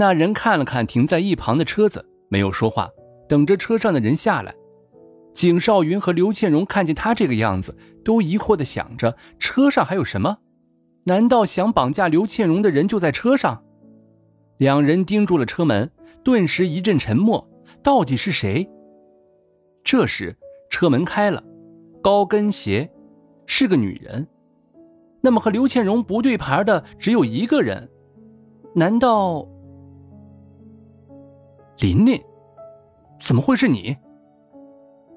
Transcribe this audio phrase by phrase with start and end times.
[0.00, 2.88] 那人看了看停在一旁的车子，没有说话，
[3.28, 4.54] 等着车上的人下来。
[5.34, 10.38] 景少云和刘倩荣看见他这个样子，都疑惑的想着：车上还有什么？
[11.06, 13.64] 难道想绑架刘倩荣的人就在车上？
[14.58, 15.90] 两人盯住了车门，
[16.22, 17.50] 顿时一阵沉默。
[17.82, 18.70] 到底是谁？
[19.82, 20.36] 这时
[20.70, 21.42] 车门开了，
[22.00, 22.88] 高跟鞋，
[23.46, 24.24] 是个女人。
[25.20, 27.90] 那么和刘倩荣不对牌的只有一个人，
[28.76, 29.44] 难道？
[31.78, 32.20] 琳琳，
[33.20, 33.96] 怎么会是你？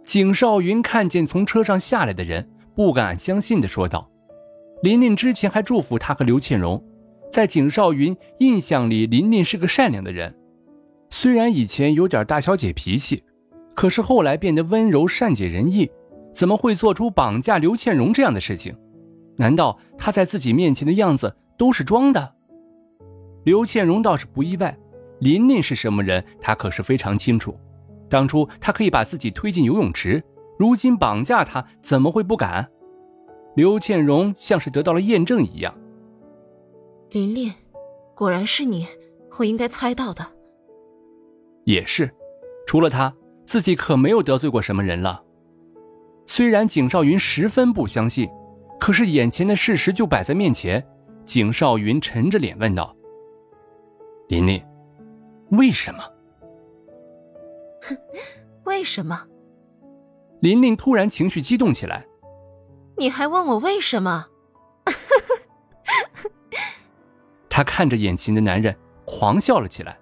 [0.06, 4.08] 景少云看见从车上下来的人，不敢相信的说道
[4.84, 6.84] ：“琳琳之前还祝福他和刘倩荣，
[7.32, 10.38] 在景少云印象里，琳琳是个善良的人。
[11.10, 13.24] 虽然以前有点大小姐脾气，
[13.74, 15.90] 可是后来变得温柔善解人意，
[16.32, 18.78] 怎么会做出绑架刘倩荣这样的事情？
[19.36, 22.36] 难道她在自己面前的样子都是装的？”
[23.46, 24.78] 刘倩荣倒是不意外。
[25.22, 27.56] 琳琳是什么人，他可是非常清楚。
[28.10, 30.22] 当初他可以把自己推进游泳池，
[30.58, 32.68] 如今绑架他，怎么会不敢？
[33.56, 35.74] 刘倩荣像是得到了验证一样。
[37.12, 37.54] 琳琳，
[38.16, 38.88] 果然是你，
[39.38, 40.26] 我应该猜到的。
[41.66, 42.10] 也是，
[42.66, 43.14] 除了他，
[43.46, 45.24] 自己可没有得罪过什么人了。
[46.26, 48.28] 虽然景少云十分不相信，
[48.80, 50.84] 可是眼前的事实就摆在面前。
[51.26, 52.96] 景少云沉着脸问道
[54.28, 54.60] ：“琳琳。”
[55.52, 56.04] 为什么？
[57.84, 57.98] 哼，
[58.64, 59.28] 为什么？
[60.40, 62.06] 琳琳突然情绪激动起来。
[62.98, 64.28] 你还问我为什么？
[67.50, 68.76] 他看着眼前的男人，
[69.06, 69.98] 狂笑了起来。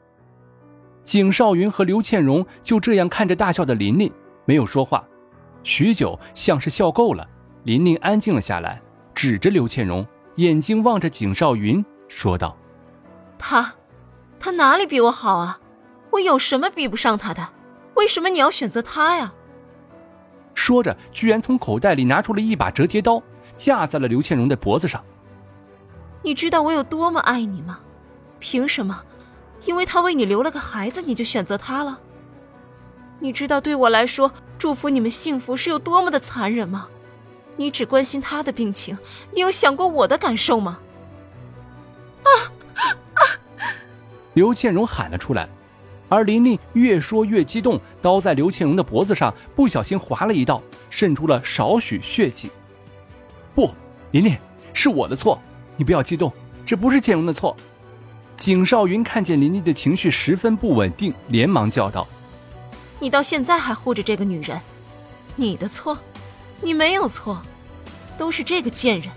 [1.04, 4.12] 景少云和刘倩荣就这样看着大笑的琳琳，
[4.46, 5.04] 没有说话。
[5.64, 7.28] 许久，像是笑够了，
[7.64, 8.80] 琳琳安静了下来，
[9.16, 10.06] 指着刘倩荣，
[10.36, 12.56] 眼睛望着景少云，说道
[13.40, 13.74] ：“他。”
[14.40, 15.60] 他哪里比我好啊？
[16.12, 17.50] 我有什么比不上他的？
[17.96, 19.34] 为什么你要选择他呀？
[20.54, 23.22] 说着，居然从口袋里拿出了一把折叠刀，
[23.58, 25.04] 架在了刘倩荣的脖子上。
[26.22, 27.80] 你知道我有多么爱你吗？
[28.40, 29.04] 凭什么？
[29.66, 32.00] 因为他为你留了个孩子，你就选择他了？
[33.20, 36.88] 你知道对我来说，祝福你们幸福是有多么的残忍吗？
[37.58, 38.98] 你只关心他的病情，
[39.34, 40.80] 你有想过我的感受吗？
[44.40, 45.50] 刘倩荣喊了出来，
[46.08, 52.50] 而琳琳越说越激动，刀在刘倩荣的脖子上不小心划了一道，渗出了少许血迹。
[53.54, 53.70] 不，
[54.12, 54.38] 琳琳，
[54.72, 55.38] 是我的错，
[55.76, 56.32] 你不要激动，
[56.66, 57.54] 这不是倩荣的错。
[58.38, 62.08] 景少云看见琳琳的情绪十分不稳定，连忙叫道
[62.98, 64.58] ：“你到现在还护着这个女人，
[65.36, 65.98] 你的错，
[66.62, 67.42] 你没有错，
[68.18, 69.12] 都是这个贱人。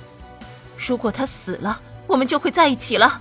[0.76, 3.20] 如果她死了，我们就会在一起了。”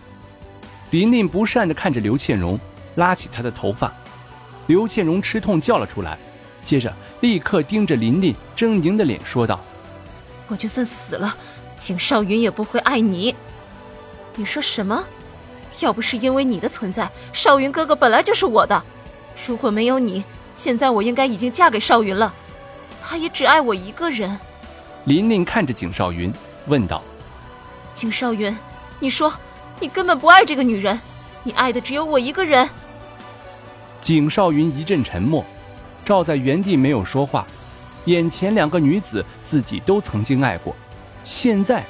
[0.91, 2.59] 琳琳不善地看着刘倩荣，
[2.95, 3.91] 拉起她的头发。
[4.67, 6.17] 刘倩荣吃痛叫了出来，
[6.63, 9.59] 接着立刻盯着琳琳狰狞的脸说道
[10.47, 11.35] ：“我就算死了，
[11.77, 13.33] 景少云也不会爱你。
[14.35, 15.01] 你说什么？
[15.79, 18.83] 要不是因为你的存在，少云哥哥本来就是我的。
[19.47, 20.23] 如果没有你，
[20.57, 22.33] 现在我应该已经嫁给少云了。
[23.01, 24.37] 他也只爱我一个人。”
[25.05, 26.31] 琳琳看着景少云
[26.67, 27.01] 问道
[27.95, 28.55] ：“景少云，
[28.99, 29.33] 你说？”
[29.81, 30.97] 你根本不爱这个女人，
[31.43, 32.69] 你爱的只有我一个人。
[33.99, 35.43] 景少云一阵沉默，
[36.05, 37.45] 照在原地没有说话。
[38.05, 40.75] 眼前两个女子，自己都曾经爱过，
[41.23, 41.83] 现在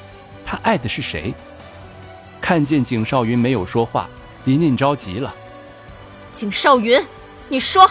[0.44, 1.34] 他爱的是谁？
[2.40, 4.08] 看见景少云没有说话，
[4.46, 5.32] 琳琳着急了。
[6.32, 6.98] 景少云，
[7.48, 7.90] 你说，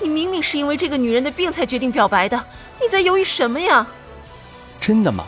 [0.00, 2.42] 你明明是因为这个女人的病才决定表白的，
[2.80, 3.86] 你在犹豫什么呀？
[4.80, 5.24] 真的吗？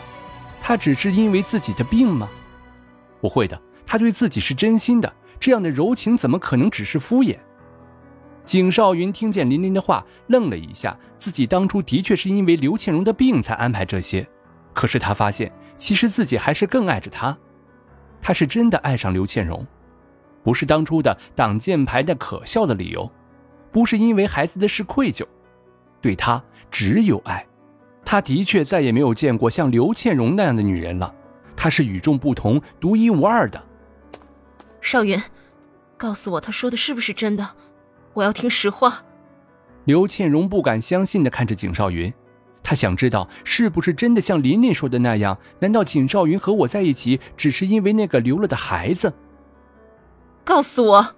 [0.61, 2.27] 他只是因为自己的病吗？
[3.21, 3.59] 不会的。
[3.87, 7.37] 他对自己是真心的，这样的柔情怎么可能只是敷衍？
[8.43, 10.95] 景少云听见琳琳的话，愣了一下。
[11.17, 14.27] 自己当初的确是因为刘倩荣的病才安排这些，
[14.73, 17.35] 可是他发现，其实自己还是更爱着她。
[18.21, 19.65] 他是真的爱上刘倩荣，
[20.43, 23.09] 不是当初的挡箭牌的可笑的理由，
[23.71, 25.25] 不是因为孩子的事愧疚，
[26.01, 27.45] 对他只有爱。
[28.05, 31.13] 他的确再也没有见过像刘倩荣那样的女人了，
[31.55, 33.61] 她是与众不同、独一无二的。
[34.89, 35.21] 少云，
[35.97, 37.45] 告诉我他说的是不是真的？
[38.13, 39.03] 我要听实话。
[39.83, 42.13] 刘倩荣不敢相信的看着景少云，
[42.63, 45.37] 她想知道是不是真的像琳琳说的那样？
[45.59, 49.13] 难道景少云和我在一起只是因为那个流了的孩子？
[50.45, 51.15] 告诉我，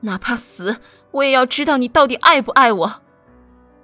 [0.00, 0.76] 哪怕死，
[1.12, 3.02] 我也要知道你到底爱不爱我。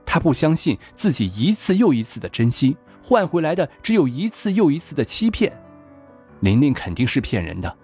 [0.04, 5.50] 他不相信自己一次又一次的真心换回来的只有一次又一次的欺骗。
[6.40, 7.74] 琳琳肯定是骗人的，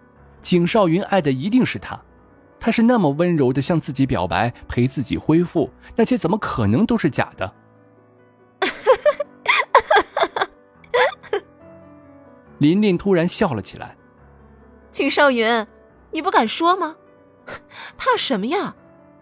[0.43, 2.01] 景少云爱的一定是他，
[2.59, 7.53] 他是那么温柔的向自己表白，陪自己恢复，那些怎么可能都是假的？
[12.59, 13.97] 琳琳突然笑了起来。
[14.93, 15.67] 景少云，
[16.11, 16.97] 你不敢说吗？
[17.97, 18.75] 怕什么呀？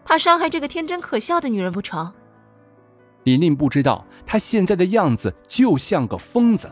[0.05, 2.13] 怕伤害这个天真可笑的女人不成？
[3.25, 6.71] 琳琳不知道，她现在的样子就像个疯子。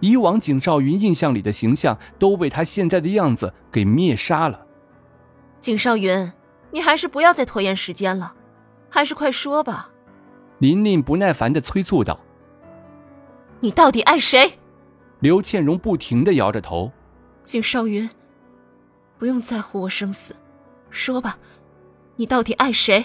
[0.00, 4.66] 以往景少云印象里的形象都被他现在的样子给灭杀了。
[5.60, 6.32] 景少云，
[6.70, 8.34] 你还是不要再拖延时间了，
[8.88, 9.90] 还是快说吧。
[10.58, 12.18] 琳琳不耐烦的催促道
[13.60, 14.58] ：“你到底爱谁？”
[15.20, 16.92] 刘倩荣不停的摇着头。
[17.42, 18.08] 景少云，
[19.18, 20.36] 不用在乎我生死，
[20.90, 21.38] 说吧，
[22.16, 23.04] 你到底爱谁？